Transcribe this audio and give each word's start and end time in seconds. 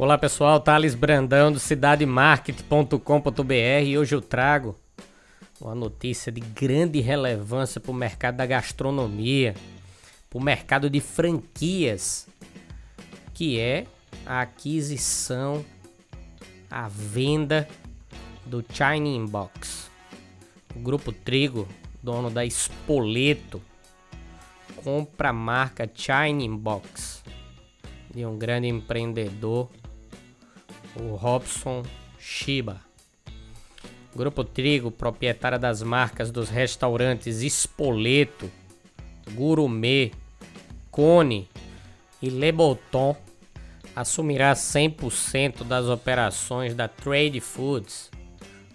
Olá 0.00 0.16
pessoal, 0.16 0.58
Thales 0.58 0.94
Brandão 0.94 1.52
do 1.52 1.58
cidademarket.com.br 1.58 3.84
e 3.84 3.98
hoje 3.98 4.14
eu 4.14 4.22
trago 4.22 4.74
uma 5.60 5.74
notícia 5.74 6.32
de 6.32 6.40
grande 6.40 7.00
relevância 7.00 7.78
para 7.78 7.90
o 7.90 7.94
mercado 7.94 8.38
da 8.38 8.46
gastronomia, 8.46 9.54
para 10.30 10.38
o 10.38 10.42
mercado 10.42 10.88
de 10.88 11.02
franquias, 11.02 12.26
que 13.34 13.60
é 13.60 13.84
a 14.24 14.40
aquisição, 14.40 15.62
a 16.70 16.88
venda 16.88 17.68
do 18.46 18.64
China 18.72 19.28
Box. 19.28 19.90
O 20.74 20.78
Grupo 20.78 21.12
Trigo, 21.12 21.68
dono 22.02 22.30
da 22.30 22.42
Spoleto, 22.46 23.60
compra 24.76 25.28
a 25.28 25.34
marca 25.34 25.86
China 25.94 26.56
Box 26.56 27.22
de 28.10 28.24
um 28.24 28.38
grande 28.38 28.66
empreendedor 28.66 29.68
o 30.96 31.14
Robson 31.14 31.82
Shiba. 32.18 32.80
Grupo 34.14 34.42
Trigo, 34.42 34.90
proprietária 34.90 35.58
das 35.58 35.82
marcas 35.82 36.30
dos 36.30 36.48
restaurantes 36.48 37.42
Espoleto, 37.42 38.50
Gourmet, 39.32 40.12
Cone 40.90 41.48
e 42.20 42.28
Le 42.28 42.50
Bouton, 42.50 43.16
assumirá 43.94 44.52
100% 44.52 45.64
das 45.64 45.86
operações 45.86 46.74
da 46.74 46.88
Trade 46.88 47.40
Foods, 47.40 48.10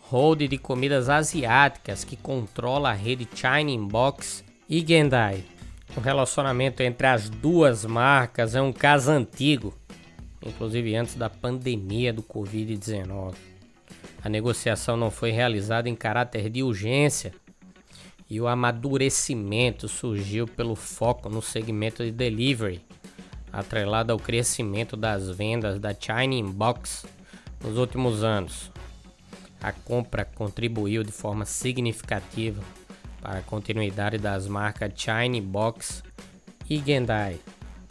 hold 0.00 0.48
de 0.48 0.58
comidas 0.58 1.08
asiáticas 1.08 2.02
que 2.02 2.16
controla 2.16 2.90
a 2.90 2.94
rede 2.94 3.28
China 3.34 3.70
Inbox 3.70 4.44
e 4.68 4.84
Gendai. 4.86 5.44
O 5.96 6.00
relacionamento 6.00 6.82
entre 6.82 7.06
as 7.06 7.28
duas 7.28 7.84
marcas 7.84 8.54
é 8.54 8.62
um 8.62 8.72
caso 8.72 9.10
antigo 9.10 9.79
inclusive 10.44 10.94
antes 10.94 11.14
da 11.14 11.28
pandemia 11.28 12.12
do 12.12 12.22
Covid-19. 12.22 13.34
A 14.22 14.28
negociação 14.28 14.96
não 14.96 15.10
foi 15.10 15.30
realizada 15.30 15.88
em 15.88 15.94
caráter 15.94 16.48
de 16.48 16.62
urgência 16.62 17.32
e 18.28 18.40
o 18.40 18.46
amadurecimento 18.46 19.88
surgiu 19.88 20.46
pelo 20.46 20.76
foco 20.76 21.28
no 21.28 21.42
segmento 21.42 22.04
de 22.04 22.12
delivery, 22.12 22.80
atrelado 23.52 24.12
ao 24.12 24.18
crescimento 24.18 24.96
das 24.96 25.28
vendas 25.28 25.80
da 25.80 25.92
China 25.92 26.34
Inbox 26.34 27.04
nos 27.62 27.76
últimos 27.76 28.22
anos. 28.22 28.70
A 29.60 29.72
compra 29.72 30.24
contribuiu 30.24 31.02
de 31.02 31.12
forma 31.12 31.44
significativa 31.44 32.62
para 33.20 33.40
a 33.40 33.42
continuidade 33.42 34.16
das 34.16 34.46
marcas 34.46 34.92
China 34.94 35.40
Box 35.42 36.02
e 36.68 36.78
Gendai 36.78 37.38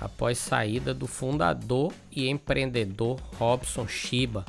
após 0.00 0.38
saída 0.38 0.94
do 0.94 1.06
fundador 1.06 1.92
e 2.10 2.28
empreendedor 2.28 3.20
Robson 3.38 3.86
Shiba 3.86 4.44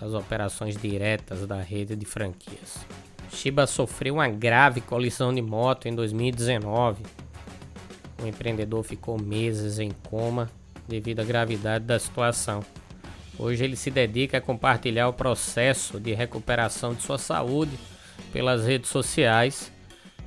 das 0.00 0.12
operações 0.12 0.76
diretas 0.76 1.46
da 1.46 1.60
rede 1.60 1.96
de 1.96 2.04
franquias. 2.04 2.86
Shiba 3.30 3.66
sofreu 3.66 4.14
uma 4.14 4.28
grave 4.28 4.80
colisão 4.80 5.34
de 5.34 5.42
moto 5.42 5.88
em 5.88 5.94
2019. 5.94 7.02
O 8.22 8.26
empreendedor 8.26 8.82
ficou 8.82 9.20
meses 9.20 9.78
em 9.78 9.90
coma 9.90 10.50
devido 10.86 11.20
à 11.20 11.24
gravidade 11.24 11.84
da 11.84 11.98
situação. 11.98 12.62
Hoje 13.38 13.64
ele 13.64 13.76
se 13.76 13.90
dedica 13.90 14.38
a 14.38 14.40
compartilhar 14.40 15.08
o 15.08 15.12
processo 15.12 15.98
de 15.98 16.14
recuperação 16.14 16.94
de 16.94 17.02
sua 17.02 17.18
saúde 17.18 17.76
pelas 18.32 18.64
redes 18.64 18.88
sociais, 18.90 19.72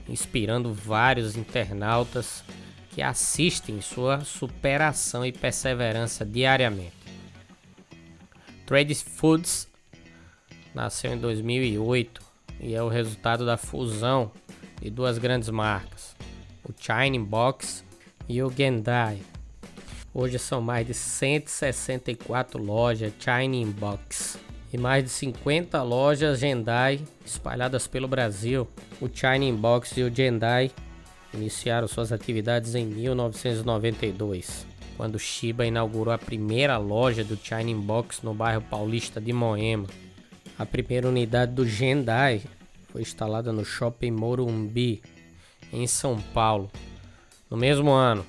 inspirando 0.07 0.73
vários 0.73 1.35
internautas 1.35 2.43
que 2.91 3.01
assistem 3.01 3.81
sua 3.81 4.21
superação 4.21 5.25
e 5.25 5.31
perseverança 5.31 6.25
diariamente. 6.25 6.93
Trade 8.65 8.95
Foods 8.95 9.67
nasceu 10.73 11.13
em 11.13 11.17
2008 11.17 12.21
e 12.59 12.75
é 12.75 12.83
o 12.83 12.87
resultado 12.87 13.45
da 13.45 13.57
fusão 13.57 14.31
de 14.81 14.89
duas 14.89 15.17
grandes 15.17 15.49
marcas, 15.49 16.15
o 16.63 16.73
China 16.77 17.23
Box 17.23 17.83
e 18.27 18.41
o 18.41 18.51
Gendai. 18.51 19.19
Hoje 20.13 20.39
são 20.39 20.61
mais 20.61 20.85
de 20.87 20.93
164 20.93 22.61
lojas 22.61 23.13
China 23.19 23.71
Box 23.79 24.39
e 24.71 24.77
mais 24.77 25.03
de 25.03 25.09
50 25.09 25.81
lojas 25.81 26.39
Gendai 26.39 26.99
espalhadas 27.25 27.87
pelo 27.87 28.07
Brasil. 28.07 28.67
O 29.01 29.07
China 29.07 29.51
Box 29.57 29.97
e 29.97 30.03
o 30.03 30.13
Gendai 30.13 30.71
iniciaram 31.33 31.87
suas 31.87 32.11
atividades 32.11 32.75
em 32.75 32.85
1992, 32.85 34.65
quando 34.97 35.19
Shiba 35.19 35.65
inaugurou 35.65 36.13
a 36.13 36.17
primeira 36.17 36.77
loja 36.77 37.23
do 37.23 37.37
China 37.37 37.79
Box 37.81 38.21
no 38.23 38.33
bairro 38.33 38.61
paulista 38.61 39.21
de 39.21 39.31
Moema. 39.31 39.87
A 40.57 40.65
primeira 40.65 41.07
unidade 41.07 41.53
do 41.53 41.65
Gendai 41.65 42.41
foi 42.91 43.01
instalada 43.01 43.53
no 43.53 43.63
Shopping 43.63 44.11
Morumbi, 44.11 45.01
em 45.71 45.87
São 45.87 46.19
Paulo. 46.33 46.69
No 47.49 47.55
mesmo 47.55 47.91
ano, 47.91 48.25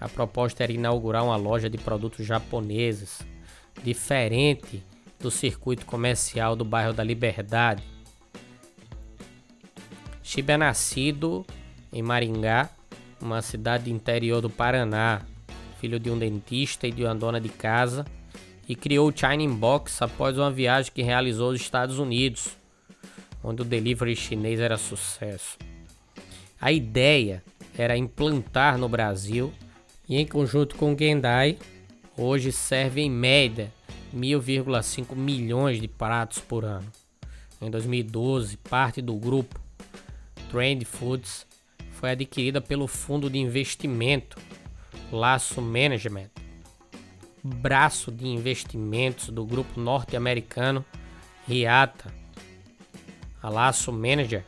a 0.00 0.08
proposta 0.08 0.62
era 0.62 0.72
inaugurar 0.72 1.24
uma 1.24 1.36
loja 1.36 1.70
de 1.70 1.78
produtos 1.78 2.26
japoneses, 2.26 3.20
diferente 3.84 4.82
do 5.20 5.30
circuito 5.30 5.86
comercial 5.86 6.56
do 6.56 6.64
bairro 6.64 6.92
da 6.92 7.04
Liberdade. 7.04 7.82
Shiba 10.22 10.54
é 10.54 10.56
nascido 10.56 11.46
em 11.92 12.02
Maringá, 12.02 12.70
uma 13.20 13.42
cidade 13.42 13.92
interior 13.92 14.40
do 14.40 14.48
Paraná, 14.48 15.22
filho 15.80 16.00
de 16.00 16.10
um 16.10 16.18
dentista 16.18 16.86
e 16.86 16.92
de 16.92 17.04
uma 17.04 17.14
dona 17.14 17.40
de 17.40 17.48
casa, 17.48 18.04
e 18.68 18.74
criou 18.74 19.08
o 19.08 19.12
China 19.16 19.52
Box 19.54 20.02
após 20.02 20.38
uma 20.38 20.50
viagem 20.50 20.92
que 20.92 21.02
realizou 21.02 21.50
aos 21.50 21.60
Estados 21.60 21.98
Unidos, 21.98 22.56
onde 23.42 23.62
o 23.62 23.64
delivery 23.64 24.16
chinês 24.16 24.60
era 24.60 24.78
sucesso. 24.78 25.58
A 26.60 26.70
ideia 26.70 27.42
era 27.76 27.96
implantar 27.96 28.78
no 28.78 28.88
Brasil 28.88 29.52
e 30.08 30.16
em 30.16 30.26
conjunto 30.26 30.76
com 30.76 30.94
o 30.94 30.98
Gendai, 30.98 31.58
hoje 32.16 32.52
serve 32.52 33.00
em 33.00 33.10
média 33.10 33.72
1.5 34.14 35.16
milhões 35.16 35.80
de 35.80 35.88
pratos 35.88 36.38
por 36.38 36.64
ano. 36.64 36.86
Em 37.60 37.70
2012, 37.70 38.56
parte 38.58 39.00
do 39.00 39.14
grupo 39.14 39.60
Trend 40.50 40.84
Foods 40.84 41.46
foi 42.02 42.10
adquirida 42.10 42.60
pelo 42.60 42.88
fundo 42.88 43.30
de 43.30 43.38
investimento 43.38 44.36
Laço 45.12 45.62
Management, 45.62 46.30
braço 47.40 48.10
de 48.10 48.26
investimentos 48.26 49.28
do 49.28 49.46
grupo 49.46 49.78
norte-americano 49.78 50.84
Riata. 51.46 52.12
A 53.40 53.48
Laço 53.48 53.92
Manager 53.92 54.44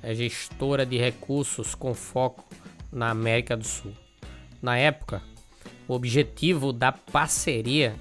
é 0.00 0.14
gestora 0.14 0.86
de 0.86 0.96
recursos 0.96 1.74
com 1.74 1.92
foco 1.92 2.44
na 2.92 3.10
América 3.10 3.56
do 3.56 3.66
Sul. 3.66 3.92
Na 4.62 4.78
época, 4.78 5.20
o 5.88 5.94
objetivo 5.94 6.72
da 6.72 6.92
parceria 6.92 7.96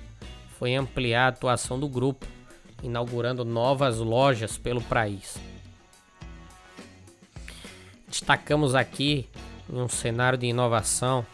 foi 0.59 0.75
ampliar 0.75 1.25
a 1.25 1.29
atuação 1.29 1.79
do 1.79 1.89
grupo, 1.89 2.27
inaugurando 2.83 3.43
novas 3.43 3.97
lojas 3.97 4.59
pelo 4.59 4.79
país. 4.79 5.39
Destacamos 8.11 8.75
aqui, 8.75 9.29
em 9.71 9.79
um 9.79 9.87
cenário 9.87 10.37
de 10.37 10.45
inovação, 10.45 11.25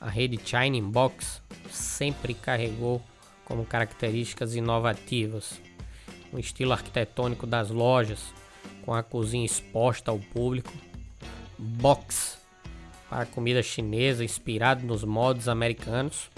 a 0.00 0.10
rede 0.10 0.36
China 0.44 0.82
Box 0.82 1.40
sempre 1.70 2.34
carregou 2.34 3.00
como 3.44 3.64
características 3.64 4.56
inovativas. 4.56 5.60
O 6.32 6.38
estilo 6.40 6.72
arquitetônico 6.72 7.46
das 7.46 7.70
lojas, 7.70 8.34
com 8.84 8.92
a 8.92 9.04
cozinha 9.04 9.46
exposta 9.46 10.10
ao 10.10 10.18
público, 10.18 10.72
box 11.56 12.36
para 13.08 13.24
comida 13.24 13.62
chinesa 13.62 14.24
inspirado 14.24 14.84
nos 14.84 15.04
modos 15.04 15.48
americanos. 15.48 16.28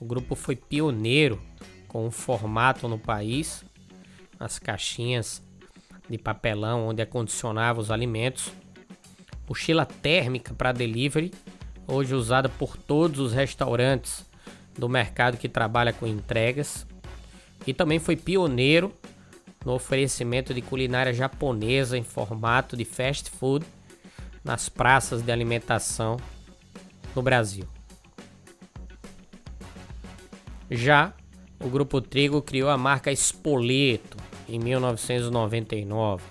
O 0.00 0.04
grupo 0.04 0.34
foi 0.34 0.56
pioneiro 0.56 1.40
com 1.86 2.08
o 2.08 2.10
formato 2.10 2.88
no 2.88 2.98
país, 2.98 3.64
as 4.40 4.58
caixinhas 4.58 5.40
de 6.10 6.18
papelão 6.18 6.88
onde 6.88 7.00
acondicionava 7.00 7.80
os 7.80 7.88
alimentos 7.88 8.52
mochila 9.48 9.84
térmica 9.84 10.54
para 10.54 10.72
delivery, 10.72 11.32
hoje 11.86 12.14
usada 12.14 12.48
por 12.48 12.76
todos 12.76 13.20
os 13.20 13.32
restaurantes 13.32 14.24
do 14.76 14.88
mercado 14.88 15.36
que 15.36 15.48
trabalha 15.48 15.92
com 15.92 16.06
entregas. 16.06 16.86
E 17.66 17.72
também 17.72 17.98
foi 17.98 18.16
pioneiro 18.16 18.92
no 19.64 19.72
oferecimento 19.74 20.52
de 20.52 20.60
culinária 20.60 21.12
japonesa 21.12 21.96
em 21.96 22.02
formato 22.02 22.76
de 22.76 22.84
fast 22.84 23.30
food 23.30 23.64
nas 24.42 24.68
praças 24.68 25.22
de 25.22 25.30
alimentação 25.30 26.16
no 27.14 27.22
Brasil. 27.22 27.66
Já 30.70 31.12
o 31.60 31.68
Grupo 31.68 32.00
Trigo 32.00 32.42
criou 32.42 32.70
a 32.70 32.78
marca 32.78 33.12
Spoleto 33.12 34.16
em 34.48 34.58
1999, 34.58 36.24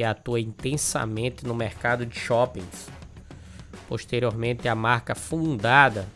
que 0.00 0.04
atua 0.04 0.40
intensamente 0.40 1.46
no 1.46 1.54
mercado 1.54 2.06
de 2.06 2.18
shoppings. 2.18 2.88
Posteriormente, 3.86 4.66
a 4.66 4.74
marca 4.74 5.14
fundada 5.14 6.08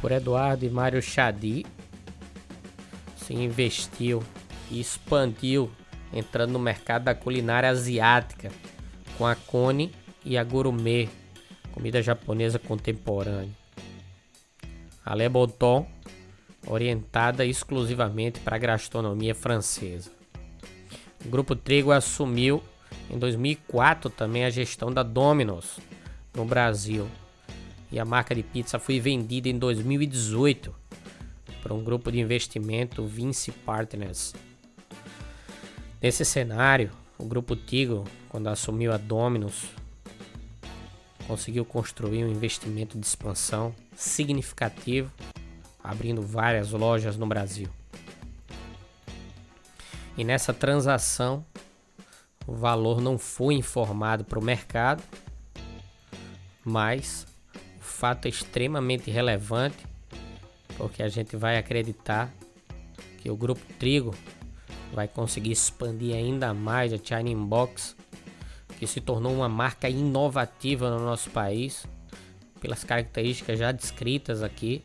por 0.00 0.12
Eduardo 0.12 0.64
e 0.64 0.70
Mário 0.70 1.02
Chadi 1.02 1.66
se 3.18 3.34
investiu 3.34 4.22
e 4.70 4.80
expandiu, 4.80 5.70
entrando 6.10 6.52
no 6.52 6.58
mercado 6.58 7.04
da 7.04 7.14
culinária 7.14 7.68
asiática 7.68 8.50
com 9.18 9.26
a 9.26 9.34
Cone 9.34 9.92
e 10.24 10.38
a 10.38 10.42
Gourmet, 10.42 11.06
comida 11.70 12.00
japonesa 12.00 12.58
contemporânea. 12.58 13.52
A 15.04 15.14
Le 15.14 15.28
Bouton, 15.28 15.86
orientada 16.66 17.44
exclusivamente 17.44 18.40
para 18.40 18.56
a 18.56 18.58
gastronomia 18.58 19.34
francesa. 19.34 20.17
O 21.28 21.30
Grupo 21.30 21.54
Trigo 21.54 21.92
assumiu 21.92 22.62
em 23.10 23.18
2004 23.18 24.08
também 24.08 24.46
a 24.46 24.50
gestão 24.50 24.90
da 24.90 25.02
Domino's 25.02 25.78
no 26.34 26.42
Brasil. 26.42 27.06
E 27.92 28.00
a 28.00 28.04
marca 28.06 28.34
de 28.34 28.42
pizza 28.42 28.78
foi 28.78 28.98
vendida 28.98 29.46
em 29.46 29.58
2018 29.58 30.74
para 31.62 31.74
um 31.74 31.84
grupo 31.84 32.10
de 32.10 32.18
investimento 32.18 33.04
Vinci 33.04 33.52
Partners. 33.52 34.34
Nesse 36.00 36.24
cenário, 36.24 36.90
o 37.18 37.26
grupo 37.26 37.54
Tigo, 37.54 38.04
quando 38.30 38.46
assumiu 38.46 38.90
a 38.90 38.96
Domino's, 38.96 39.66
conseguiu 41.26 41.66
construir 41.66 42.24
um 42.24 42.30
investimento 42.30 42.98
de 42.98 43.04
expansão 43.04 43.74
significativo, 43.94 45.12
abrindo 45.84 46.22
várias 46.22 46.70
lojas 46.70 47.18
no 47.18 47.26
Brasil. 47.26 47.68
E 50.18 50.24
nessa 50.24 50.52
transação, 50.52 51.46
o 52.44 52.52
valor 52.52 53.00
não 53.00 53.16
foi 53.16 53.54
informado 53.54 54.24
para 54.24 54.36
o 54.36 54.44
mercado, 54.44 55.00
mas 56.64 57.24
o 57.78 57.84
fato 57.84 58.26
é 58.26 58.28
extremamente 58.28 59.12
relevante, 59.12 59.86
porque 60.76 61.04
a 61.04 61.08
gente 61.08 61.36
vai 61.36 61.56
acreditar 61.56 62.34
que 63.18 63.30
o 63.30 63.36
grupo 63.36 63.62
Trigo 63.78 64.12
vai 64.92 65.06
conseguir 65.06 65.52
expandir 65.52 66.16
ainda 66.16 66.52
mais 66.52 66.92
a 66.92 66.98
China 66.98 67.30
Inbox, 67.30 67.94
que 68.76 68.88
se 68.88 69.00
tornou 69.00 69.32
uma 69.32 69.48
marca 69.48 69.88
inovativa 69.88 70.90
no 70.90 70.98
nosso 70.98 71.30
país, 71.30 71.86
pelas 72.60 72.82
características 72.82 73.56
já 73.56 73.70
descritas 73.70 74.42
aqui, 74.42 74.82